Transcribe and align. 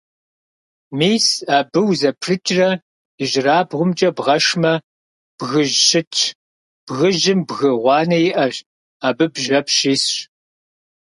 Мис 0.97 1.27
абы 1.57 1.79
узэпрыкӀрэ 1.89 2.69
ижьырабгъумкӀэ 3.21 4.09
бгъэшмэ, 4.17 4.73
бгыжь 5.37 5.77
щытщ, 5.87 6.19
бгыжьым 6.85 7.39
бгы 7.47 7.69
гъуанэ 7.81 8.17
иӀэщ, 8.29 8.55
абы 9.07 9.25
бжьэпщ 9.33 9.77
исщ. 9.93 10.13